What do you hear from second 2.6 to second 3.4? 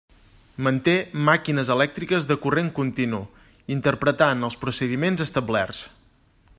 continu,